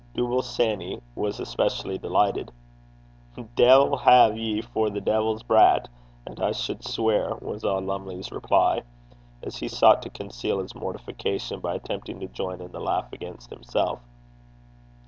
[0.15, 2.51] Dooble Sanny was especially delighted.
[3.35, 5.87] 'De'il hae ye for a de'il's brat!
[6.25, 8.81] 'At I suld sweer!' was all Lumley's reply,
[9.43, 13.51] as he sought to conceal his mortification by attempting to join in the laugh against
[13.51, 13.99] himself.